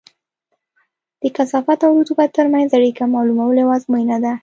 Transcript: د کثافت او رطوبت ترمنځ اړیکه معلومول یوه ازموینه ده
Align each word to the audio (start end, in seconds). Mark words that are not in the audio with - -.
د 1.21 1.23
کثافت 1.35 1.79
او 1.87 1.91
رطوبت 2.01 2.29
ترمنځ 2.37 2.69
اړیکه 2.77 3.03
معلومول 3.13 3.55
یوه 3.61 3.73
ازموینه 3.77 4.17
ده 4.23 4.33